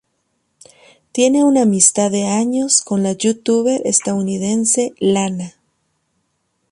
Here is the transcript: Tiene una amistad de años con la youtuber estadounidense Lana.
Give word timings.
Tiene 1.11 1.43
una 1.43 1.61
amistad 1.61 2.09
de 2.09 2.25
años 2.25 2.81
con 2.81 3.03
la 3.03 3.11
youtuber 3.13 3.81
estadounidense 3.85 4.95
Lana. 4.97 5.53